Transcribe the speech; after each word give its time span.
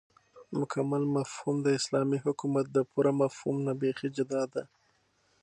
مكمل 0.59 1.03
مفهوم 1.17 1.57
داسلامي 1.67 2.17
حكومت 2.25 2.65
دپوره 2.75 3.11
مفهوم 3.23 3.55
نه 3.65 3.73
بيخي 3.81 4.09
جدا 4.17 4.41
دى 4.53 4.63